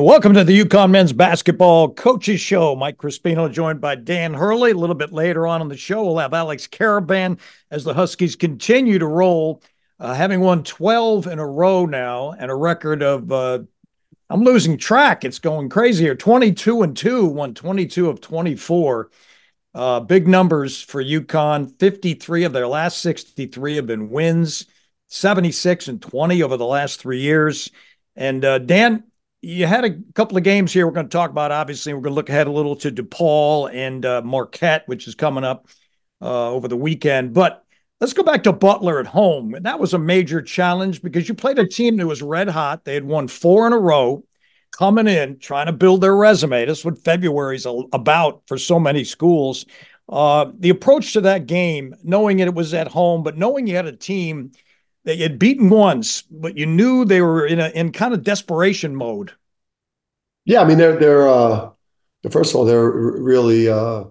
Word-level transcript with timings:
Welcome 0.00 0.32
to 0.32 0.44
the 0.44 0.58
UConn 0.58 0.92
Men's 0.92 1.12
Basketball 1.12 1.92
Coaches 1.92 2.40
Show. 2.40 2.74
Mike 2.74 2.96
Crispino 2.96 3.52
joined 3.52 3.82
by 3.82 3.96
Dan 3.96 4.32
Hurley. 4.32 4.70
A 4.70 4.74
little 4.74 4.94
bit 4.94 5.12
later 5.12 5.46
on 5.46 5.60
in 5.60 5.68
the 5.68 5.76
show, 5.76 6.02
we'll 6.02 6.16
have 6.16 6.32
Alex 6.32 6.66
Karaban 6.66 7.38
as 7.70 7.84
the 7.84 7.92
Huskies 7.92 8.34
continue 8.34 8.98
to 8.98 9.06
roll, 9.06 9.62
uh, 9.98 10.14
having 10.14 10.40
won 10.40 10.64
12 10.64 11.26
in 11.26 11.38
a 11.38 11.46
row 11.46 11.84
now 11.84 12.30
and 12.32 12.50
a 12.50 12.54
record 12.54 13.02
of, 13.02 13.30
uh, 13.30 13.58
I'm 14.30 14.42
losing 14.42 14.78
track. 14.78 15.22
It's 15.22 15.38
going 15.38 15.68
crazy 15.68 16.04
here. 16.04 16.14
22 16.14 16.80
and 16.80 16.96
2, 16.96 17.26
won 17.26 17.52
22 17.52 18.08
of 18.08 18.22
24. 18.22 19.10
Uh, 19.74 20.00
big 20.00 20.26
numbers 20.26 20.80
for 20.80 21.04
UConn. 21.04 21.78
53 21.78 22.44
of 22.44 22.54
their 22.54 22.66
last 22.66 23.02
63 23.02 23.76
have 23.76 23.86
been 23.86 24.08
wins, 24.08 24.64
76 25.08 25.88
and 25.88 26.00
20 26.00 26.42
over 26.42 26.56
the 26.56 26.64
last 26.64 27.00
three 27.00 27.20
years. 27.20 27.70
And 28.16 28.42
uh, 28.46 28.58
Dan, 28.58 29.04
you 29.42 29.66
had 29.66 29.84
a 29.84 29.96
couple 30.14 30.36
of 30.36 30.44
games 30.44 30.72
here 30.72 30.86
we're 30.86 30.92
going 30.92 31.08
to 31.08 31.16
talk 31.16 31.30
about. 31.30 31.52
Obviously, 31.52 31.94
we're 31.94 32.00
going 32.00 32.12
to 32.12 32.16
look 32.16 32.28
ahead 32.28 32.46
a 32.46 32.52
little 32.52 32.76
to 32.76 32.90
DePaul 32.90 33.72
and 33.72 34.04
uh, 34.04 34.22
Marquette, 34.22 34.86
which 34.86 35.08
is 35.08 35.14
coming 35.14 35.44
up 35.44 35.66
uh, 36.20 36.50
over 36.50 36.68
the 36.68 36.76
weekend. 36.76 37.32
But 37.32 37.64
let's 38.00 38.12
go 38.12 38.22
back 38.22 38.42
to 38.42 38.52
Butler 38.52 39.00
at 39.00 39.06
home. 39.06 39.54
And 39.54 39.64
that 39.64 39.80
was 39.80 39.94
a 39.94 39.98
major 39.98 40.42
challenge 40.42 41.00
because 41.00 41.28
you 41.28 41.34
played 41.34 41.58
a 41.58 41.66
team 41.66 41.96
that 41.96 42.06
was 42.06 42.20
red 42.22 42.48
hot. 42.48 42.84
They 42.84 42.94
had 42.94 43.04
won 43.04 43.28
four 43.28 43.66
in 43.66 43.72
a 43.72 43.78
row 43.78 44.24
coming 44.72 45.08
in, 45.08 45.38
trying 45.38 45.66
to 45.66 45.72
build 45.72 46.02
their 46.02 46.14
resume. 46.14 46.66
That's 46.66 46.84
what 46.84 46.98
February's 46.98 47.66
about 47.92 48.42
for 48.46 48.58
so 48.58 48.78
many 48.78 49.04
schools. 49.04 49.64
Uh, 50.08 50.50
the 50.58 50.70
approach 50.70 51.14
to 51.14 51.22
that 51.22 51.46
game, 51.46 51.94
knowing 52.02 52.40
it 52.40 52.54
was 52.54 52.74
at 52.74 52.88
home, 52.88 53.22
but 53.22 53.38
knowing 53.38 53.66
you 53.66 53.76
had 53.76 53.86
a 53.86 53.96
team– 53.96 54.52
you 55.04 55.22
had 55.22 55.38
beaten 55.38 55.70
once, 55.70 56.22
but 56.22 56.56
you 56.56 56.66
knew 56.66 57.04
they 57.04 57.22
were 57.22 57.46
in 57.46 57.60
a 57.60 57.68
in 57.70 57.92
kind 57.92 58.14
of 58.14 58.22
desperation 58.22 58.94
mode. 58.94 59.32
Yeah, 60.44 60.62
I 60.62 60.64
mean 60.64 60.78
they're 60.78 60.98
they're 60.98 61.28
uh, 61.28 61.70
first 62.30 62.52
of 62.52 62.56
all 62.56 62.64
they're 62.64 62.90
really 62.90 63.68
uh, 63.68 64.04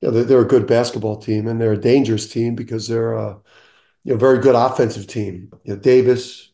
yeah 0.00 0.10
they're, 0.10 0.24
they're, 0.24 0.40
a 0.40 0.46
good 0.46 0.66
basketball 0.66 1.16
team 1.16 1.46
and 1.46 1.60
they're 1.60 1.72
a 1.72 1.80
dangerous 1.80 2.28
team 2.28 2.54
because 2.54 2.88
they're 2.88 3.12
a 3.12 3.28
uh, 3.28 3.38
you 4.04 4.12
know 4.12 4.18
very 4.18 4.38
good 4.38 4.54
offensive 4.54 5.06
team. 5.06 5.50
You 5.64 5.74
know, 5.74 5.80
Davis, 5.80 6.50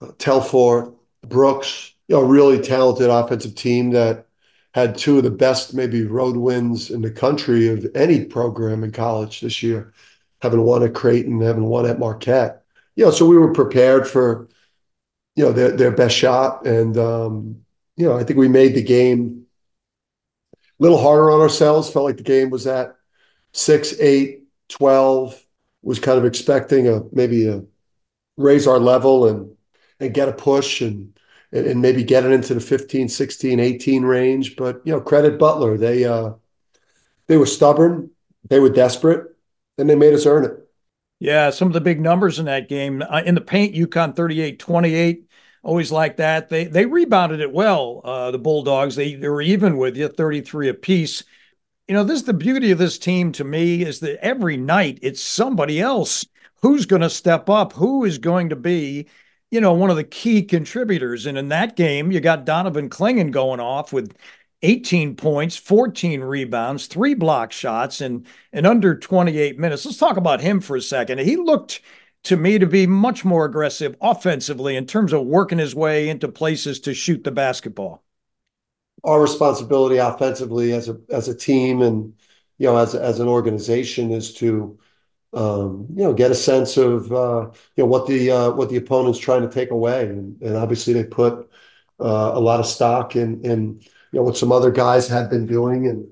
uh, 0.00 0.08
Telfort, 0.18 0.94
Brooks, 1.22 1.94
you 2.06 2.16
know, 2.16 2.22
really 2.22 2.60
talented 2.60 3.10
offensive 3.10 3.54
team 3.54 3.90
that 3.90 4.26
had 4.74 4.96
two 4.96 5.18
of 5.18 5.24
the 5.24 5.30
best 5.30 5.74
maybe 5.74 6.04
road 6.04 6.36
wins 6.36 6.90
in 6.90 7.02
the 7.02 7.10
country 7.10 7.68
of 7.68 7.84
any 7.94 8.24
program 8.24 8.84
in 8.84 8.92
college 8.92 9.40
this 9.40 9.62
year, 9.62 9.92
having 10.40 10.62
won 10.62 10.82
at 10.84 10.94
Creighton, 10.94 11.40
having 11.40 11.64
won 11.64 11.86
at 11.86 11.98
Marquette 11.98 12.64
you 12.98 13.04
know, 13.04 13.12
so 13.12 13.24
we 13.24 13.38
were 13.38 13.52
prepared 13.52 14.08
for, 14.08 14.48
you 15.36 15.44
know, 15.44 15.52
their 15.52 15.70
their 15.70 15.92
best 15.92 16.16
shot, 16.16 16.66
and 16.66 16.98
um, 16.98 17.60
you 17.96 18.04
know, 18.04 18.18
I 18.18 18.24
think 18.24 18.40
we 18.40 18.48
made 18.48 18.74
the 18.74 18.82
game 18.82 19.46
a 20.52 20.82
little 20.82 21.00
harder 21.00 21.30
on 21.30 21.40
ourselves. 21.40 21.88
Felt 21.88 22.06
like 22.06 22.16
the 22.16 22.24
game 22.24 22.50
was 22.50 22.66
at 22.66 22.96
six, 23.52 23.94
eight, 24.00 24.48
12. 24.70 25.40
Was 25.82 26.00
kind 26.00 26.18
of 26.18 26.24
expecting 26.24 26.88
a 26.88 27.02
maybe 27.12 27.46
a 27.46 27.62
raise 28.36 28.66
our 28.66 28.80
level 28.80 29.28
and 29.28 29.56
and 30.00 30.12
get 30.12 30.28
a 30.28 30.32
push 30.32 30.80
and 30.80 31.16
and 31.52 31.80
maybe 31.80 32.02
get 32.02 32.24
it 32.24 32.32
into 32.32 32.52
the 32.52 32.60
15, 32.60 33.08
16, 33.08 33.60
18 33.60 34.02
range. 34.02 34.56
But 34.56 34.82
you 34.84 34.92
know, 34.92 35.00
credit 35.00 35.38
Butler. 35.38 35.78
They 35.78 36.04
uh 36.04 36.32
they 37.28 37.36
were 37.36 37.46
stubborn, 37.46 38.10
they 38.48 38.58
were 38.58 38.70
desperate, 38.70 39.36
and 39.78 39.88
they 39.88 39.94
made 39.94 40.14
us 40.14 40.26
earn 40.26 40.46
it. 40.46 40.67
Yeah, 41.20 41.50
some 41.50 41.68
of 41.68 41.74
the 41.74 41.80
big 41.80 42.00
numbers 42.00 42.38
in 42.38 42.46
that 42.46 42.68
game. 42.68 43.02
Uh, 43.02 43.22
in 43.24 43.34
the 43.34 43.40
paint, 43.40 43.74
UConn 43.74 44.14
38 44.14 44.58
28. 44.58 45.24
Always 45.64 45.90
like 45.90 46.16
that. 46.16 46.48
They 46.48 46.64
they 46.64 46.86
rebounded 46.86 47.40
it 47.40 47.52
well, 47.52 48.00
uh, 48.04 48.30
the 48.30 48.38
Bulldogs. 48.38 48.94
They, 48.96 49.14
they 49.14 49.28
were 49.28 49.42
even 49.42 49.76
with 49.76 49.96
you, 49.96 50.08
33 50.08 50.68
apiece. 50.68 51.24
You 51.88 51.94
know, 51.94 52.04
this 52.04 52.20
is 52.20 52.26
the 52.26 52.34
beauty 52.34 52.70
of 52.70 52.78
this 52.78 52.98
team 52.98 53.32
to 53.32 53.44
me 53.44 53.82
is 53.82 54.00
that 54.00 54.24
every 54.24 54.56
night 54.56 54.98
it's 55.02 55.22
somebody 55.22 55.80
else 55.80 56.24
who's 56.62 56.86
going 56.86 57.02
to 57.02 57.10
step 57.10 57.48
up, 57.50 57.72
who 57.72 58.04
is 58.04 58.18
going 58.18 58.50
to 58.50 58.56
be, 58.56 59.08
you 59.50 59.60
know, 59.60 59.72
one 59.72 59.90
of 59.90 59.96
the 59.96 60.04
key 60.04 60.42
contributors. 60.42 61.26
And 61.26 61.38
in 61.38 61.48
that 61.48 61.76
game, 61.76 62.12
you 62.12 62.20
got 62.20 62.44
Donovan 62.44 62.90
Clingan 62.90 63.30
going 63.32 63.60
off 63.60 63.92
with 63.92 64.14
18 64.62 65.14
points, 65.14 65.56
14 65.56 66.20
rebounds, 66.20 66.86
three 66.86 67.14
block 67.14 67.52
shots 67.52 68.00
in, 68.00 68.26
in 68.52 68.66
under 68.66 68.96
28 68.96 69.58
minutes. 69.58 69.86
Let's 69.86 69.98
talk 69.98 70.16
about 70.16 70.40
him 70.40 70.60
for 70.60 70.76
a 70.76 70.82
second. 70.82 71.20
He 71.20 71.36
looked 71.36 71.80
to 72.24 72.36
me 72.36 72.58
to 72.58 72.66
be 72.66 72.86
much 72.86 73.24
more 73.24 73.44
aggressive 73.44 73.96
offensively 74.00 74.76
in 74.76 74.86
terms 74.86 75.12
of 75.12 75.24
working 75.24 75.58
his 75.58 75.74
way 75.74 76.08
into 76.08 76.28
places 76.28 76.80
to 76.80 76.94
shoot 76.94 77.24
the 77.24 77.30
basketball. 77.30 78.02
Our 79.04 79.22
responsibility 79.22 79.98
offensively 79.98 80.72
as 80.72 80.88
a 80.88 80.98
as 81.08 81.28
a 81.28 81.34
team 81.34 81.82
and 81.82 82.14
you 82.58 82.66
know 82.66 82.76
as 82.76 82.96
as 82.96 83.20
an 83.20 83.28
organization 83.28 84.10
is 84.10 84.34
to 84.34 84.76
um, 85.32 85.86
you 85.90 86.02
know 86.02 86.12
get 86.12 86.32
a 86.32 86.34
sense 86.34 86.76
of 86.76 87.12
uh, 87.12 87.50
you 87.76 87.84
know 87.84 87.86
what 87.86 88.08
the 88.08 88.30
uh, 88.32 88.50
what 88.50 88.70
the 88.70 88.76
opponent's 88.76 89.20
trying 89.20 89.42
to 89.42 89.48
take 89.48 89.70
away 89.70 90.06
and, 90.08 90.42
and 90.42 90.56
obviously 90.56 90.92
they 90.92 91.04
put 91.04 91.48
uh, 92.00 92.32
a 92.34 92.40
lot 92.40 92.58
of 92.58 92.66
stock 92.66 93.14
in 93.14 93.44
in 93.44 93.80
you 94.12 94.18
know, 94.18 94.22
what 94.22 94.36
some 94.36 94.52
other 94.52 94.70
guys 94.70 95.08
had 95.08 95.30
been 95.30 95.46
doing. 95.46 95.86
And, 95.86 96.08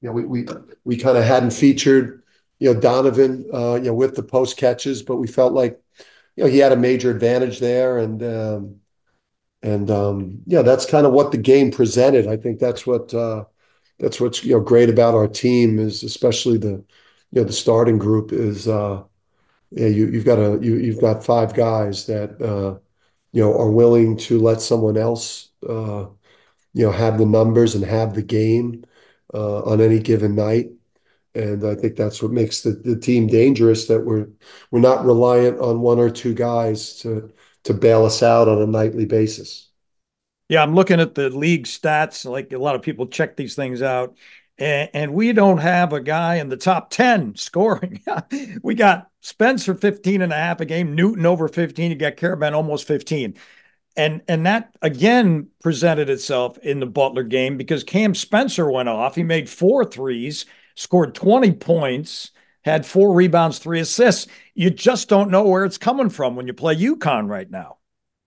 you 0.00 0.08
know, 0.08 0.12
we 0.12 0.24
we 0.24 0.46
we 0.84 0.96
kind 0.96 1.16
of 1.16 1.24
hadn't 1.24 1.52
featured, 1.52 2.22
you 2.58 2.72
know, 2.72 2.80
Donovan, 2.80 3.48
uh, 3.52 3.74
you 3.74 3.84
know, 3.84 3.94
with 3.94 4.16
the 4.16 4.22
post 4.22 4.56
catches, 4.56 5.02
but 5.02 5.16
we 5.16 5.26
felt 5.26 5.52
like, 5.52 5.80
you 6.36 6.44
know, 6.44 6.50
he 6.50 6.58
had 6.58 6.72
a 6.72 6.76
major 6.76 7.10
advantage 7.10 7.60
there. 7.60 7.98
And, 7.98 8.22
um, 8.22 8.76
and 9.62 9.90
um, 9.90 10.42
yeah, 10.46 10.62
that's 10.62 10.84
kind 10.84 11.06
of 11.06 11.12
what 11.12 11.32
the 11.32 11.38
game 11.38 11.70
presented. 11.70 12.26
I 12.26 12.36
think 12.36 12.58
that's 12.60 12.86
what 12.86 13.14
uh, 13.14 13.44
that's 13.98 14.20
what's 14.20 14.44
you 14.44 14.52
know 14.52 14.60
great 14.60 14.90
about 14.90 15.14
our 15.14 15.28
team 15.28 15.78
is 15.78 16.02
especially 16.02 16.58
the 16.58 16.84
you 17.30 17.40
know 17.40 17.44
the 17.44 17.52
starting 17.52 17.98
group 17.98 18.32
is 18.32 18.68
uh, 18.68 19.02
yeah 19.70 19.86
you 19.86 20.06
you've 20.08 20.24
got 20.24 20.38
a 20.38 20.58
you 20.60 20.76
you've 20.76 21.00
got 21.00 21.24
five 21.24 21.54
guys 21.54 22.06
that 22.06 22.40
uh, 22.42 22.78
you 23.32 23.42
know 23.42 23.56
are 23.58 23.70
willing 23.70 24.16
to 24.16 24.38
let 24.38 24.60
someone 24.60 24.96
else 24.96 25.50
uh, 25.68 26.06
you 26.74 26.84
know, 26.84 26.92
have 26.92 27.18
the 27.18 27.26
numbers 27.26 27.74
and 27.74 27.84
have 27.84 28.14
the 28.14 28.22
game 28.22 28.84
uh, 29.32 29.62
on 29.62 29.80
any 29.80 29.98
given 29.98 30.34
night. 30.34 30.70
And 31.34 31.64
I 31.64 31.74
think 31.74 31.96
that's 31.96 32.22
what 32.22 32.30
makes 32.32 32.62
the, 32.62 32.70
the 32.70 32.96
team 32.96 33.26
dangerous. 33.26 33.86
That 33.86 34.04
we're 34.04 34.28
we're 34.70 34.80
not 34.80 35.04
reliant 35.04 35.58
on 35.60 35.80
one 35.80 35.98
or 35.98 36.10
two 36.10 36.34
guys 36.34 36.96
to 37.00 37.32
to 37.64 37.74
bail 37.74 38.04
us 38.04 38.22
out 38.22 38.48
on 38.48 38.62
a 38.62 38.66
nightly 38.66 39.06
basis. 39.06 39.70
Yeah, 40.48 40.62
I'm 40.62 40.74
looking 40.74 41.00
at 41.00 41.14
the 41.14 41.30
league 41.30 41.64
stats. 41.64 42.28
Like 42.30 42.52
a 42.52 42.58
lot 42.58 42.74
of 42.76 42.82
people 42.82 43.06
check 43.06 43.36
these 43.36 43.56
things 43.56 43.82
out, 43.82 44.16
and, 44.58 44.90
and 44.94 45.14
we 45.14 45.32
don't 45.32 45.58
have 45.58 45.92
a 45.92 46.00
guy 46.00 46.36
in 46.36 46.48
the 46.48 46.56
top 46.56 46.90
10 46.90 47.34
scoring. 47.34 48.02
we 48.62 48.74
got 48.74 49.10
Spencer 49.20 49.74
15 49.74 50.22
and 50.22 50.32
a 50.32 50.36
half 50.36 50.60
a 50.60 50.64
game, 50.66 50.94
Newton 50.94 51.26
over 51.26 51.48
15. 51.48 51.90
You 51.90 51.96
got 51.96 52.16
Karaban 52.16 52.52
almost 52.52 52.86
15. 52.86 53.34
And 53.96 54.22
and 54.26 54.46
that 54.46 54.74
again 54.82 55.48
presented 55.62 56.10
itself 56.10 56.58
in 56.58 56.80
the 56.80 56.86
Butler 56.86 57.22
game 57.22 57.56
because 57.56 57.84
Cam 57.84 58.14
Spencer 58.14 58.70
went 58.70 58.88
off. 58.88 59.14
He 59.14 59.22
made 59.22 59.48
four 59.48 59.84
threes, 59.84 60.46
scored 60.74 61.14
20 61.14 61.52
points, 61.52 62.32
had 62.62 62.84
four 62.84 63.14
rebounds, 63.14 63.58
three 63.58 63.80
assists. 63.80 64.26
You 64.54 64.70
just 64.70 65.08
don't 65.08 65.30
know 65.30 65.44
where 65.44 65.64
it's 65.64 65.78
coming 65.78 66.10
from 66.10 66.34
when 66.34 66.46
you 66.46 66.54
play 66.54 66.74
UConn 66.74 67.28
right 67.28 67.48
now. 67.50 67.78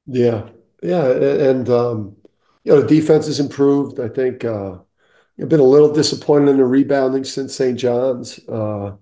Yeah. 0.05 0.49
Yeah. 0.81 1.11
And 1.11 1.69
um, 1.69 2.15
you 2.63 2.73
know, 2.73 2.81
the 2.81 2.87
defense 2.87 3.25
has 3.27 3.39
improved. 3.39 3.99
I 3.99 4.07
think 4.09 4.45
uh 4.45 4.79
I've 5.39 5.49
been 5.49 5.59
a 5.59 5.63
little 5.63 5.93
disappointed 5.93 6.49
in 6.49 6.57
the 6.57 6.65
rebounding 6.65 7.23
since 7.23 7.55
St. 7.55 7.77
John's. 7.77 8.39
Uh, 8.47 8.95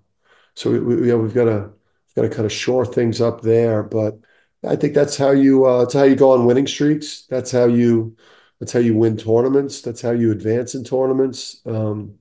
so 0.54 0.70
we, 0.70 0.80
we, 0.80 1.14
we've 1.14 1.34
got 1.34 1.46
to 1.46 1.70
got 2.14 2.22
to 2.22 2.28
kind 2.28 2.44
of 2.46 2.52
shore 2.52 2.86
things 2.86 3.20
up 3.20 3.40
there. 3.42 3.82
But 3.82 4.18
I 4.64 4.76
think 4.76 4.94
that's 4.94 5.16
how 5.16 5.30
you 5.30 5.64
uh, 5.66 5.80
that's 5.80 5.94
how 5.94 6.04
you 6.04 6.16
go 6.16 6.32
on 6.32 6.46
winning 6.46 6.66
streaks. 6.66 7.26
That's 7.28 7.50
how 7.50 7.66
you 7.66 8.16
that's 8.60 8.72
how 8.72 8.78
you 8.78 8.96
win 8.96 9.16
tournaments. 9.16 9.82
That's 9.82 10.00
how 10.00 10.12
you 10.12 10.32
advance 10.32 10.74
in 10.74 10.84
tournaments. 10.84 11.60
Um, 11.66 12.18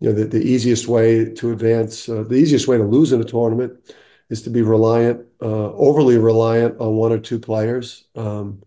you 0.00 0.08
know, 0.08 0.14
the, 0.14 0.24
the 0.24 0.42
easiest 0.42 0.88
way 0.88 1.32
to 1.32 1.52
advance, 1.52 2.08
uh, 2.08 2.24
the 2.24 2.34
easiest 2.34 2.66
way 2.66 2.76
to 2.76 2.84
lose 2.84 3.12
in 3.12 3.20
a 3.20 3.24
tournament 3.24 3.94
is 4.30 4.42
to 4.42 4.50
be 4.50 4.62
reliant, 4.62 5.24
uh, 5.40 5.72
overly 5.74 6.18
reliant 6.18 6.80
on 6.80 6.96
one 6.96 7.12
or 7.12 7.18
two 7.18 7.38
players. 7.38 8.04
Um, 8.16 8.62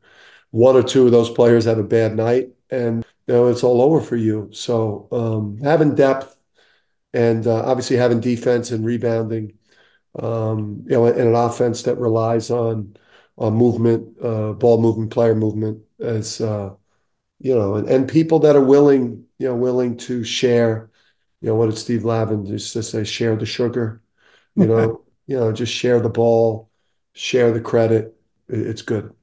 one 0.51 0.75
or 0.77 0.83
two 0.83 1.05
of 1.05 1.11
those 1.11 1.29
players 1.29 1.65
have 1.65 1.77
a 1.77 1.83
bad 1.83 2.15
night, 2.15 2.49
and 2.69 3.05
you 3.27 3.33
know 3.33 3.47
it's 3.47 3.63
all 3.63 3.81
over 3.81 3.99
for 3.99 4.15
you. 4.15 4.49
So 4.53 5.07
um, 5.11 5.57
having 5.61 5.95
depth 5.95 6.37
and 7.13 7.45
uh, 7.47 7.63
obviously 7.65 7.97
having 7.97 8.19
defense 8.19 8.71
and 8.71 8.85
rebounding, 8.85 9.57
um, 10.19 10.83
you 10.85 10.91
know, 10.91 11.05
and 11.05 11.19
an 11.19 11.35
offense 11.35 11.83
that 11.83 11.97
relies 11.97 12.49
on 12.49 12.95
on 13.37 13.53
movement, 13.53 14.15
uh, 14.23 14.53
ball 14.53 14.81
movement, 14.81 15.11
player 15.11 15.35
movement, 15.35 15.81
as 15.99 16.39
uh, 16.41 16.73
you 17.39 17.53
know, 17.53 17.75
and, 17.75 17.89
and 17.89 18.09
people 18.09 18.39
that 18.39 18.55
are 18.55 18.63
willing, 18.63 19.25
you 19.39 19.47
know, 19.47 19.55
willing 19.55 19.97
to 19.97 20.23
share. 20.23 20.89
You 21.41 21.49
know, 21.49 21.55
what 21.55 21.69
did 21.69 21.77
Steve 21.77 22.05
Lavin 22.05 22.45
used 22.45 22.73
to 22.73 22.81
say? 22.81 23.03
Share 23.03 23.35
the 23.35 23.45
sugar. 23.45 24.01
You 24.55 24.67
know, 24.67 25.03
you 25.27 25.35
know, 25.35 25.51
just 25.51 25.73
share 25.73 25.99
the 25.99 26.09
ball, 26.09 26.69
share 27.13 27.51
the 27.51 27.59
credit. 27.59 28.15
It's 28.47 28.81
good. 28.81 29.13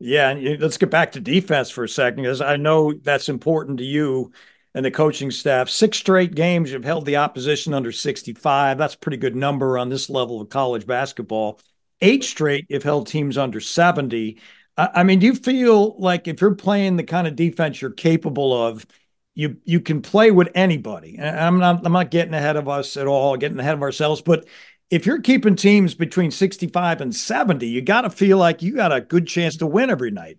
Yeah, 0.00 0.30
and 0.30 0.60
let's 0.60 0.78
get 0.78 0.90
back 0.90 1.12
to 1.12 1.20
defense 1.20 1.70
for 1.70 1.84
a 1.84 1.88
second, 1.88 2.24
because 2.24 2.40
I 2.40 2.56
know 2.56 2.92
that's 2.92 3.28
important 3.28 3.78
to 3.78 3.84
you 3.84 4.32
and 4.74 4.84
the 4.84 4.90
coaching 4.90 5.30
staff. 5.30 5.68
Six 5.68 5.98
straight 5.98 6.34
games 6.34 6.72
you've 6.72 6.84
held 6.84 7.06
the 7.06 7.16
opposition 7.16 7.74
under 7.74 7.92
65. 7.92 8.78
That's 8.78 8.94
a 8.94 8.98
pretty 8.98 9.18
good 9.18 9.36
number 9.36 9.78
on 9.78 9.88
this 9.88 10.08
level 10.08 10.40
of 10.40 10.48
college 10.48 10.86
basketball. 10.86 11.60
Eight 12.00 12.24
straight 12.24 12.66
you've 12.68 12.82
held 12.82 13.06
teams 13.06 13.38
under 13.38 13.60
70. 13.60 14.38
I 14.76 15.02
mean, 15.04 15.18
do 15.18 15.26
you 15.26 15.34
feel 15.34 15.96
like 15.98 16.26
if 16.26 16.40
you're 16.40 16.54
playing 16.54 16.96
the 16.96 17.04
kind 17.04 17.26
of 17.26 17.36
defense 17.36 17.80
you're 17.80 17.90
capable 17.90 18.66
of, 18.66 18.86
you 19.34 19.58
you 19.64 19.80
can 19.80 20.02
play 20.02 20.30
with 20.30 20.48
anybody? 20.54 21.20
I'm 21.20 21.58
not 21.58 21.84
I'm 21.84 21.92
not 21.92 22.10
getting 22.10 22.34
ahead 22.34 22.56
of 22.56 22.68
us 22.68 22.96
at 22.96 23.06
all, 23.06 23.36
getting 23.36 23.60
ahead 23.60 23.74
of 23.74 23.82
ourselves, 23.82 24.22
but 24.22 24.46
if 24.92 25.06
you're 25.06 25.20
keeping 25.22 25.56
teams 25.56 25.94
between 25.94 26.30
65 26.30 27.00
and 27.00 27.14
70, 27.16 27.66
you 27.66 27.80
got 27.80 28.02
to 28.02 28.10
feel 28.10 28.36
like 28.36 28.60
you 28.60 28.74
got 28.74 28.92
a 28.92 29.00
good 29.00 29.26
chance 29.26 29.56
to 29.56 29.66
win 29.66 29.88
every 29.88 30.10
night. 30.10 30.36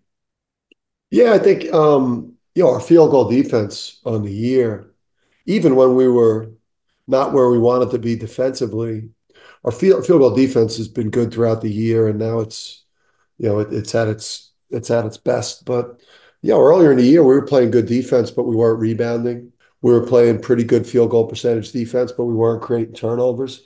Yeah, 1.10 1.34
I 1.34 1.40
think 1.40 1.74
um, 1.74 2.33
you 2.56 2.64
know 2.64 2.72
our 2.72 2.80
field 2.80 3.12
goal 3.12 3.30
defense 3.30 4.00
on 4.06 4.24
the 4.24 4.32
year, 4.32 4.94
even 5.46 5.76
when 5.76 5.96
we 5.96 6.08
were 6.08 6.52
not 7.08 7.34
where 7.34 7.50
we 7.50 7.60
wanted 7.60 7.92
to 7.92 8.00
be 8.00 8.16
defensively, 8.16 9.10
our 9.64 9.72
field 9.72 10.06
field 10.06 10.22
goal 10.22 10.36
defense 10.36 10.78
has 10.78 10.88
been 10.88 11.10
good 11.10 11.34
throughout 11.34 11.62
the 11.62 11.72
year, 11.72 12.08
and 12.08 12.20
now 12.20 12.40
it's 12.40 12.84
you 13.38 13.48
know 13.50 13.60
it, 13.60 13.74
it's 13.74 13.96
at 13.96 14.08
its 14.08 14.52
it's 14.70 14.92
at 14.92 15.06
its 15.06 15.18
best. 15.18 15.66
But 15.66 16.02
you 16.42 16.50
know, 16.52 16.62
earlier 16.62 16.92
in 16.92 16.98
the 16.98 17.04
year 17.06 17.24
we 17.24 17.36
were 17.36 17.46
playing 17.46 17.72
good 17.72 17.88
defense, 17.88 18.32
but 18.32 18.44
we 18.44 18.56
weren't 18.56 18.80
rebounding. 18.80 19.52
We 19.82 19.92
were 19.92 20.06
playing 20.06 20.42
pretty 20.42 20.64
good 20.64 20.88
field 20.88 21.12
goal 21.12 21.28
percentage 21.28 21.72
defense, 21.72 22.12
but 22.12 22.26
we 22.26 22.34
weren't 22.34 22.62
creating 22.64 22.96
turnovers 22.96 23.64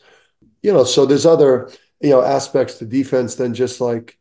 you 0.62 0.74
know, 0.74 0.84
so 0.84 1.06
there's 1.06 1.26
other, 1.26 1.70
you 2.02 2.10
know, 2.10 2.22
aspects 2.22 2.76
to 2.80 2.86
defense 2.86 3.36
than 3.36 3.54
just 3.54 3.82
like, 3.82 4.18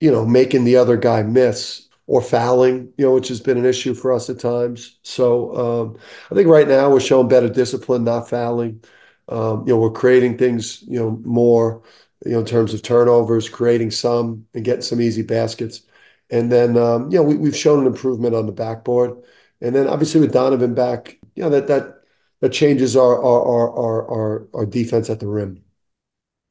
you 0.00 0.10
know, 0.10 0.24
making 0.24 0.64
the 0.64 0.76
other 0.76 0.96
guy 0.96 1.22
miss 1.22 1.87
or 2.08 2.22
fouling, 2.22 2.90
you 2.96 3.04
know, 3.04 3.14
which 3.14 3.28
has 3.28 3.38
been 3.38 3.58
an 3.58 3.66
issue 3.66 3.92
for 3.92 4.14
us 4.14 4.30
at 4.30 4.40
times. 4.40 4.98
So 5.02 5.54
um, 5.54 5.98
I 6.30 6.34
think 6.34 6.48
right 6.48 6.66
now 6.66 6.90
we're 6.90 7.00
showing 7.00 7.28
better 7.28 7.50
discipline, 7.50 8.02
not 8.02 8.30
fouling. 8.30 8.82
Um, 9.28 9.64
you 9.66 9.74
know, 9.74 9.78
we're 9.78 9.90
creating 9.90 10.38
things, 10.38 10.82
you 10.88 10.98
know, 10.98 11.20
more, 11.22 11.82
you 12.24 12.32
know, 12.32 12.40
in 12.40 12.46
terms 12.46 12.72
of 12.72 12.80
turnovers, 12.80 13.50
creating 13.50 13.90
some 13.90 14.46
and 14.54 14.64
getting 14.64 14.80
some 14.80 15.02
easy 15.02 15.20
baskets. 15.22 15.82
And 16.30 16.50
then, 16.50 16.78
um, 16.78 17.10
you 17.10 17.18
know, 17.18 17.24
we, 17.24 17.36
we've 17.36 17.56
shown 17.56 17.80
an 17.80 17.86
improvement 17.86 18.34
on 18.34 18.46
the 18.46 18.52
backboard. 18.52 19.22
And 19.60 19.74
then 19.74 19.86
obviously 19.86 20.22
with 20.22 20.32
Donovan 20.32 20.72
back, 20.74 21.18
you 21.34 21.42
know, 21.42 21.50
that 21.50 21.66
that 21.68 22.00
that 22.40 22.52
changes 22.52 22.96
our 22.96 23.22
our 23.22 23.42
our 23.44 24.10
our 24.10 24.48
our 24.54 24.66
defense 24.66 25.10
at 25.10 25.20
the 25.20 25.26
rim. 25.26 25.62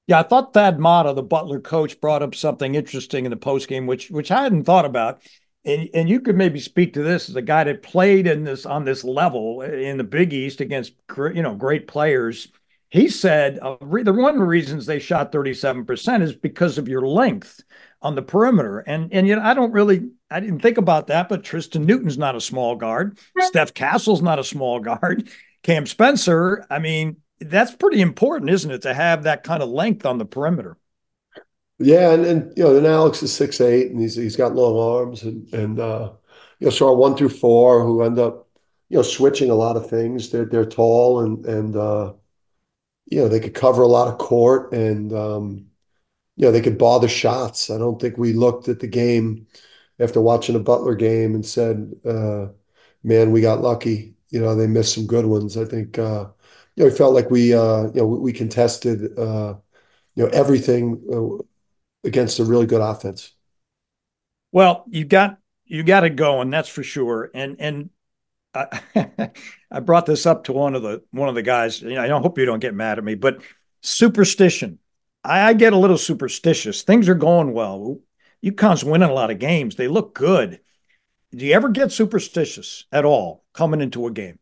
Yeah, 0.05 0.19
I 0.19 0.23
thought 0.23 0.53
Thad 0.53 0.79
Matta, 0.79 1.13
the 1.13 1.23
Butler 1.23 1.59
coach, 1.59 1.99
brought 1.99 2.21
up 2.21 2.35
something 2.35 2.75
interesting 2.75 3.25
in 3.25 3.31
the 3.31 3.37
postgame, 3.37 3.87
which 3.87 4.11
which 4.11 4.29
I 4.29 4.43
hadn't 4.43 4.65
thought 4.65 4.85
about. 4.85 5.19
And 5.67 5.89
and 5.93 6.09
you 6.09 6.21
could 6.21 6.37
maybe 6.37 6.59
speak 6.59 6.93
to 6.93 7.03
this 7.03 7.29
as 7.29 7.35
a 7.35 7.41
guy 7.41 7.65
that 7.65 7.83
played 7.83 8.25
in 8.25 8.43
this 8.43 8.65
on 8.65 8.85
this 8.85 9.03
level 9.03 9.61
in 9.61 9.97
the 9.97 10.03
Big 10.03 10.33
East 10.33 10.61
against 10.61 10.93
you 11.17 11.43
know 11.43 11.55
great 11.55 11.87
players. 11.87 12.47
He 12.89 13.09
said 13.09 13.59
uh, 13.59 13.75
the 13.81 14.13
one 14.13 14.33
of 14.33 14.39
the 14.39 14.45
reasons 14.45 14.85
they 14.85 14.99
shot 14.99 15.33
37% 15.33 16.21
is 16.21 16.33
because 16.33 16.77
of 16.77 16.87
your 16.87 17.05
length 17.05 17.61
on 18.01 18.15
the 18.15 18.21
perimeter. 18.21 18.79
And 18.79 19.11
and 19.11 19.27
you 19.27 19.35
know, 19.35 19.41
I 19.41 19.53
don't 19.53 19.73
really 19.73 20.09
I 20.31 20.39
didn't 20.39 20.61
think 20.61 20.77
about 20.77 21.07
that, 21.07 21.27
but 21.27 21.43
Tristen 21.43 21.85
Newton's 21.85 22.17
not 22.17 22.35
a 22.35 22.41
small 22.41 22.75
guard. 22.75 23.19
Steph 23.39 23.73
Castle's 23.73 24.21
not 24.21 24.39
a 24.39 24.43
small 24.43 24.79
guard. 24.79 25.29
Cam 25.63 25.85
Spencer, 25.85 26.65
I 26.69 26.79
mean, 26.79 27.17
that's 27.39 27.75
pretty 27.75 27.99
important, 27.99 28.51
isn't 28.51 28.71
it, 28.71 28.83
to 28.83 28.93
have 28.93 29.23
that 29.23 29.43
kind 29.43 29.61
of 29.61 29.69
length 29.69 30.05
on 30.05 30.17
the 30.17 30.25
perimeter? 30.25 30.77
Yeah, 31.79 32.11
and, 32.13 32.25
and 32.25 32.57
you 32.57 32.63
know, 32.63 32.73
then 32.73 32.85
Alex 32.91 33.21
is 33.21 33.31
six 33.33 33.61
eight, 33.61 33.91
and 33.91 33.99
he's 34.01 34.15
he's 34.15 34.35
got 34.35 34.55
long 34.55 34.77
arms, 34.97 35.23
and 35.23 35.51
and 35.53 35.79
uh, 35.79 36.13
you 36.59 36.65
know, 36.65 36.71
so 36.71 36.87
our 36.87 36.95
one 36.95 37.15
through 37.15 37.29
four 37.29 37.83
who 37.83 38.01
end 38.01 38.17
up, 38.17 38.47
you 38.89 38.97
know, 38.97 39.03
switching 39.03 39.51
a 39.51 39.55
lot 39.55 39.77
of 39.77 39.87
things. 39.89 40.31
They're 40.31 40.45
they're 40.45 40.65
tall 40.65 41.19
and 41.21 41.45
and 41.45 41.75
uh, 41.75 42.13
you 43.07 43.19
know 43.19 43.29
they 43.29 43.39
could 43.41 43.55
cover 43.55 43.83
a 43.83 43.87
lot 43.87 44.09
of 44.09 44.19
court, 44.19 44.73
and 44.73 45.13
um, 45.13 45.67
you 46.37 46.45
know 46.45 46.51
they 46.51 46.61
could 46.61 46.77
bother 46.79 47.07
shots. 47.09 47.69
I 47.71 47.77
don't 47.79 48.01
think 48.01 48.17
we 48.17 48.33
looked 48.33 48.69
at 48.69 48.79
the 48.81 48.87
game 48.87 49.47
after 49.99 50.21
watching 50.21 50.55
a 50.55 50.59
Butler 50.59 50.95
game 50.95 51.35
and 51.35 51.45
said, 51.45 51.93
uh, 52.05 52.47
"Man, 53.03 53.31
we 53.31 53.41
got 53.41 53.61
lucky." 53.61 54.13
you 54.31 54.41
know, 54.41 54.55
they 54.55 54.67
missed 54.67 54.93
some 54.95 55.07
good 55.07 55.25
ones. 55.25 55.57
I 55.57 55.65
think, 55.65 55.97
uh, 55.99 56.27
you 56.75 56.83
know, 56.83 56.89
we 56.91 56.97
felt 56.97 57.13
like 57.13 57.31
we, 57.31 57.53
uh, 57.53 57.83
you 57.87 57.93
know, 58.01 58.07
we 58.07 58.33
contested, 58.33 59.17
uh, 59.17 59.55
you 60.15 60.23
know, 60.23 60.29
everything 60.29 61.01
uh, 61.13 61.43
against 62.03 62.39
a 62.39 62.45
really 62.45 62.65
good 62.65 62.81
offense. 62.81 63.33
Well, 64.51 64.85
you 64.87 65.05
got 65.05 65.37
you 65.65 65.83
got 65.83 66.03
it 66.03 66.15
going, 66.15 66.49
that's 66.49 66.69
for 66.69 66.83
sure. 66.83 67.29
And 67.33 67.57
and 67.59 67.89
I, 68.53 68.81
I 69.71 69.79
brought 69.79 70.05
this 70.05 70.25
up 70.25 70.45
to 70.45 70.53
one 70.53 70.75
of 70.75 70.81
the 70.81 71.03
one 71.11 71.29
of 71.29 71.35
the 71.35 71.41
guys. 71.41 71.81
You 71.81 71.95
know, 71.95 72.01
I 72.01 72.07
don't 72.07 72.21
hope 72.21 72.37
you 72.37 72.45
don't 72.45 72.59
get 72.59 72.73
mad 72.73 72.97
at 72.97 73.03
me, 73.03 73.15
but 73.15 73.41
superstition. 73.81 74.79
I, 75.23 75.49
I 75.49 75.53
get 75.53 75.73
a 75.73 75.77
little 75.77 75.97
superstitious. 75.97 76.83
Things 76.83 77.09
are 77.09 77.15
going 77.15 77.53
well. 77.53 77.99
UConn's 78.43 78.83
winning 78.83 79.09
a 79.09 79.13
lot 79.13 79.31
of 79.31 79.39
games. 79.39 79.75
They 79.75 79.87
look 79.87 80.13
good. 80.13 80.59
Do 81.31 81.45
you 81.45 81.53
ever 81.53 81.69
get 81.69 81.91
superstitious 81.91 82.85
at 82.91 83.03
all 83.03 83.43
coming 83.53 83.81
into 83.81 84.07
a 84.07 84.11
game? 84.11 84.39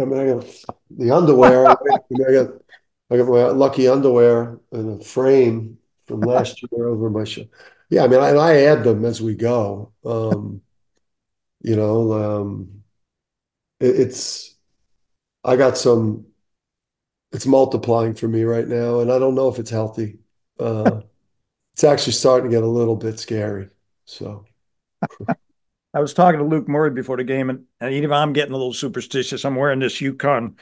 I 0.00 0.04
mean, 0.04 0.18
I 0.18 0.26
got 0.26 0.46
the 0.90 1.10
underwear. 1.10 1.66
I, 1.70 1.74
got 1.74 2.50
I 3.10 3.16
got 3.16 3.28
my 3.28 3.44
lucky 3.48 3.88
underwear 3.88 4.58
and 4.72 5.00
a 5.00 5.04
frame 5.04 5.78
from 6.08 6.20
last 6.22 6.62
year 6.62 6.88
over 6.88 7.10
my 7.10 7.24
show. 7.24 7.44
Yeah, 7.90 8.04
I 8.04 8.08
mean, 8.08 8.20
I, 8.20 8.30
I 8.30 8.56
add 8.62 8.84
them 8.84 9.04
as 9.04 9.22
we 9.22 9.34
go. 9.34 9.92
Um, 10.04 10.62
you 11.60 11.76
know, 11.76 12.12
um, 12.12 12.82
it, 13.80 14.00
it's 14.00 14.56
I 15.44 15.56
got 15.56 15.78
some. 15.78 16.26
It's 17.30 17.46
multiplying 17.46 18.14
for 18.14 18.26
me 18.26 18.42
right 18.44 18.66
now, 18.66 19.00
and 19.00 19.12
I 19.12 19.18
don't 19.18 19.34
know 19.34 19.48
if 19.48 19.58
it's 19.58 19.70
healthy. 19.70 20.18
Uh, 20.58 21.02
it's 21.74 21.84
actually 21.84 22.14
starting 22.14 22.50
to 22.50 22.56
get 22.56 22.64
a 22.64 22.66
little 22.66 22.96
bit 22.96 23.20
scary. 23.20 23.68
So. 24.06 24.46
I 25.94 26.00
was 26.00 26.12
talking 26.12 26.38
to 26.38 26.44
Luke 26.44 26.68
Murray 26.68 26.90
before 26.90 27.16
the 27.16 27.24
game, 27.24 27.50
and, 27.50 27.64
and 27.80 27.94
even 27.94 28.12
I'm 28.12 28.32
getting 28.32 28.52
a 28.52 28.56
little 28.56 28.74
superstitious. 28.74 29.44
I'm 29.44 29.56
wearing 29.56 29.78
this 29.78 30.00
UConn 30.00 30.54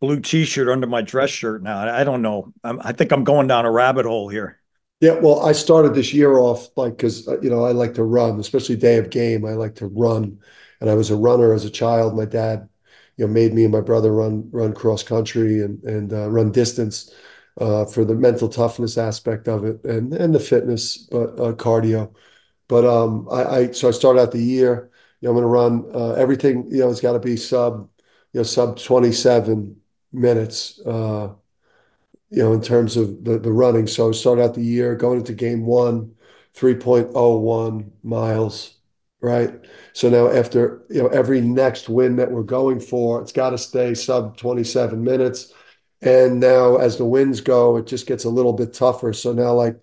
blue 0.00 0.20
T-shirt 0.20 0.68
under 0.68 0.86
my 0.86 1.02
dress 1.02 1.30
shirt 1.30 1.62
now. 1.62 1.78
I, 1.78 2.00
I 2.00 2.04
don't 2.04 2.22
know. 2.22 2.52
I'm, 2.64 2.80
I 2.82 2.92
think 2.92 3.12
I'm 3.12 3.24
going 3.24 3.46
down 3.46 3.64
a 3.64 3.70
rabbit 3.70 4.06
hole 4.06 4.28
here. 4.28 4.60
Yeah, 5.02 5.14
well, 5.14 5.40
I 5.44 5.52
started 5.52 5.94
this 5.94 6.14
year 6.14 6.38
off 6.38 6.68
like 6.76 6.96
because 6.96 7.28
uh, 7.28 7.40
you 7.40 7.50
know 7.50 7.64
I 7.64 7.72
like 7.72 7.94
to 7.94 8.04
run, 8.04 8.38
especially 8.40 8.76
day 8.76 8.98
of 8.98 9.10
game. 9.10 9.44
I 9.44 9.52
like 9.54 9.74
to 9.76 9.88
run, 9.88 10.38
and 10.80 10.88
I 10.90 10.94
was 10.94 11.10
a 11.10 11.16
runner 11.16 11.52
as 11.54 11.64
a 11.64 11.70
child. 11.70 12.16
My 12.16 12.24
dad, 12.24 12.68
you 13.16 13.26
know, 13.26 13.32
made 13.32 13.52
me 13.52 13.64
and 13.64 13.72
my 13.72 13.80
brother 13.80 14.12
run 14.14 14.48
run 14.52 14.72
cross 14.74 15.02
country 15.02 15.60
and 15.62 15.82
and 15.84 16.12
uh, 16.12 16.30
run 16.30 16.52
distance 16.52 17.12
uh, 17.60 17.84
for 17.86 18.04
the 18.04 18.14
mental 18.14 18.48
toughness 18.48 18.96
aspect 18.96 19.48
of 19.48 19.64
it 19.64 19.84
and 19.84 20.14
and 20.14 20.34
the 20.34 20.40
fitness, 20.40 20.98
but 20.98 21.30
uh, 21.40 21.52
cardio. 21.54 22.14
But 22.68 22.84
um, 22.86 23.28
I, 23.32 23.44
I 23.44 23.72
so 23.72 23.88
I 23.88 23.92
started 23.92 24.20
out 24.22 24.32
the 24.32 24.42
year. 24.42 24.90
You 25.22 25.28
know, 25.28 25.32
I'm 25.38 25.42
going 25.42 25.44
to 25.44 25.48
run 25.48 25.96
uh, 25.96 26.14
everything. 26.14 26.68
You 26.70 26.80
know, 26.80 26.90
it's 26.90 27.00
got 27.00 27.14
to 27.14 27.20
be 27.20 27.36
sub, 27.38 27.88
you 28.34 28.40
know, 28.40 28.44
sub 28.44 28.78
27 28.78 29.80
minutes. 30.12 30.80
Uh, 30.86 31.34
you 32.32 32.42
know, 32.42 32.52
in 32.54 32.62
terms 32.62 32.96
of 32.96 33.24
the 33.24 33.38
the 33.38 33.52
running. 33.52 33.86
So 33.86 34.10
I 34.10 34.12
started 34.12 34.42
out 34.42 34.54
the 34.54 34.62
year 34.64 34.96
going 34.96 35.20
into 35.20 35.34
game 35.34 35.66
one, 35.66 36.14
3.01 36.54 37.92
miles. 38.02 38.76
Right. 39.20 39.54
So 39.92 40.10
now 40.10 40.28
after 40.30 40.82
you 40.90 41.02
know 41.02 41.08
every 41.08 41.40
next 41.40 41.88
win 41.88 42.16
that 42.16 42.32
we're 42.32 42.42
going 42.44 42.80
for, 42.80 43.22
it's 43.22 43.32
got 43.32 43.50
to 43.50 43.58
stay 43.58 43.94
sub 43.94 44.36
27 44.36 45.02
minutes. 45.04 45.52
And 46.02 46.40
now 46.40 46.76
as 46.76 46.98
the 46.98 47.04
winds 47.06 47.40
go, 47.40 47.76
it 47.76 47.86
just 47.86 48.06
gets 48.08 48.24
a 48.24 48.30
little 48.30 48.52
bit 48.54 48.74
tougher. 48.74 49.12
So 49.12 49.32
now 49.32 49.54
like 49.54 49.78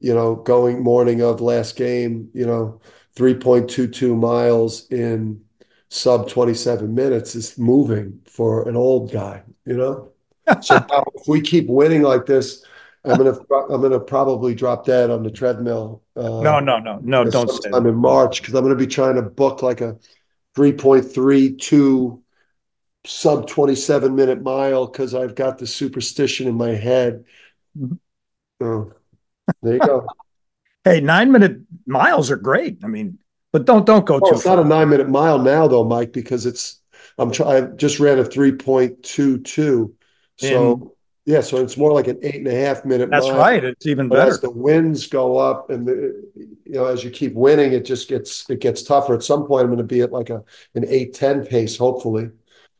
you 0.00 0.14
know, 0.14 0.36
going 0.36 0.82
morning 0.82 1.22
of 1.22 1.40
last 1.40 1.76
game, 1.76 2.30
you 2.34 2.46
know, 2.46 2.80
3.22 3.14 4.16
miles 4.18 4.88
in 4.90 5.44
sub 5.90 6.28
27 6.28 6.94
minutes 6.94 7.34
is 7.34 7.58
moving 7.58 8.20
for 8.26 8.68
an 8.68 8.76
old 8.76 9.12
guy, 9.12 9.42
you 9.66 9.76
know? 9.76 10.11
So 10.60 10.84
if 11.14 11.28
we 11.28 11.40
keep 11.40 11.68
winning 11.68 12.02
like 12.02 12.26
this, 12.26 12.64
I'm 13.04 13.16
gonna 13.16 13.36
I'm 13.70 13.82
gonna 13.82 14.00
probably 14.00 14.54
drop 14.54 14.84
dead 14.84 15.10
on 15.10 15.22
the 15.22 15.30
treadmill. 15.30 16.02
Uh, 16.16 16.40
no, 16.40 16.60
no, 16.60 16.78
no, 16.78 17.00
no, 17.02 17.24
don't 17.24 17.50
say 17.50 17.70
I'm 17.72 17.86
in 17.86 17.96
March 17.96 18.40
because 18.40 18.54
I'm 18.54 18.62
gonna 18.62 18.76
be 18.76 18.86
trying 18.86 19.16
to 19.16 19.22
book 19.22 19.62
like 19.62 19.80
a 19.80 19.96
3.32 20.56 22.20
sub 23.04 23.48
27 23.48 24.14
minute 24.14 24.42
mile 24.42 24.86
because 24.86 25.14
I've 25.14 25.34
got 25.34 25.58
the 25.58 25.66
superstition 25.66 26.46
in 26.46 26.54
my 26.54 26.70
head. 26.70 27.24
Mm-hmm. 27.76 28.64
Oh, 28.64 28.92
there 29.62 29.74
you 29.74 29.80
go. 29.80 30.06
hey, 30.84 31.00
nine 31.00 31.32
minute 31.32 31.58
miles 31.86 32.30
are 32.30 32.36
great. 32.36 32.84
I 32.84 32.86
mean, 32.86 33.18
but 33.52 33.64
don't 33.64 33.84
don't 33.84 34.06
go 34.06 34.18
well, 34.20 34.30
too. 34.30 34.36
It's 34.36 34.44
far. 34.44 34.56
not 34.56 34.66
a 34.66 34.68
nine 34.68 34.88
minute 34.88 35.08
mile 35.08 35.38
now 35.40 35.66
though, 35.66 35.84
Mike, 35.84 36.12
because 36.12 36.46
it's 36.46 36.80
I'm 37.18 37.32
trying. 37.32 37.64
I 37.64 37.66
just 37.76 37.98
ran 38.00 38.18
a 38.18 38.24
3.22. 38.24 39.92
So 40.50 40.94
yeah, 41.24 41.40
so 41.40 41.58
it's 41.58 41.76
more 41.76 41.92
like 41.92 42.08
an 42.08 42.18
eight 42.22 42.36
and 42.36 42.48
a 42.48 42.54
half 42.54 42.84
minute. 42.84 43.08
That's 43.10 43.28
mile. 43.28 43.38
right. 43.38 43.62
It's 43.62 43.86
even 43.86 44.08
but 44.08 44.16
better. 44.16 44.30
As 44.30 44.40
the 44.40 44.50
winds 44.50 45.06
go 45.06 45.36
up 45.36 45.70
and 45.70 45.86
the, 45.86 46.30
you 46.34 46.72
know, 46.72 46.86
as 46.86 47.04
you 47.04 47.10
keep 47.10 47.34
winning, 47.34 47.72
it 47.72 47.84
just 47.84 48.08
gets 48.08 48.48
it 48.50 48.60
gets 48.60 48.82
tougher. 48.82 49.14
At 49.14 49.22
some 49.22 49.46
point, 49.46 49.62
I'm 49.62 49.68
going 49.68 49.78
to 49.78 49.84
be 49.84 50.00
at 50.00 50.10
like 50.10 50.30
a 50.30 50.42
an 50.74 50.84
eight 50.88 51.14
ten 51.14 51.46
pace, 51.46 51.76
hopefully. 51.76 52.30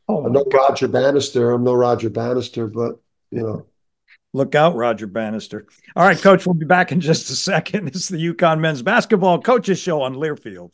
Oh, 0.09 0.25
I'm 0.25 0.33
no 0.33 0.43
God. 0.43 0.71
Roger 0.71 0.89
Bannister. 0.89 1.51
I'm 1.51 1.63
no 1.63 1.73
Roger 1.73 2.09
Bannister, 2.09 2.67
but 2.67 2.99
you 3.31 3.43
know. 3.43 3.65
Look 4.33 4.55
out, 4.55 4.75
Roger 4.75 5.07
Bannister. 5.07 5.65
All 5.95 6.05
right, 6.05 6.17
coach, 6.17 6.45
we'll 6.45 6.55
be 6.55 6.65
back 6.65 6.91
in 6.91 6.99
just 6.99 7.29
a 7.29 7.35
second. 7.35 7.87
It's 7.95 8.09
the 8.09 8.17
UConn 8.17 8.59
men's 8.59 8.81
basketball 8.81 9.41
coaches 9.41 9.79
show 9.79 10.01
on 10.01 10.15
Learfield. 10.15 10.73